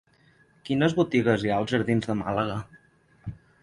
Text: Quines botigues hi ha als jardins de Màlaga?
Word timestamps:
Quines 0.69 0.95
botigues 1.01 1.45
hi 1.45 1.53
ha 1.53 1.59
als 1.61 1.77
jardins 1.77 2.11
de 2.13 2.19
Màlaga? 2.25 2.61